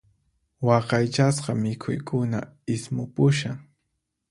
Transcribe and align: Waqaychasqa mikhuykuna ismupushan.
Waqaychasqa 0.67 1.51
mikhuykuna 1.61 2.39
ismupushan. 2.75 3.55